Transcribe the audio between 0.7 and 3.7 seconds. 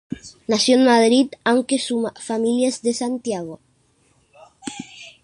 en Madrid, aunque su familia es de Santiago.